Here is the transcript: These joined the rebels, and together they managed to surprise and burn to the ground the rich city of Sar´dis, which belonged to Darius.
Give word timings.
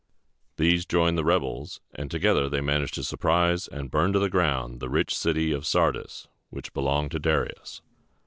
These 0.57 0.87
joined 0.87 1.15
the 1.15 1.23
rebels, 1.23 1.79
and 1.93 2.09
together 2.09 2.49
they 2.49 2.59
managed 2.59 2.95
to 2.95 3.03
surprise 3.03 3.67
and 3.67 3.91
burn 3.91 4.13
to 4.13 4.17
the 4.19 4.31
ground 4.31 4.79
the 4.79 4.89
rich 4.89 5.15
city 5.15 5.51
of 5.51 5.61
Sar´dis, 5.63 6.25
which 6.49 6.73
belonged 6.73 7.11
to 7.11 7.19
Darius. 7.19 7.83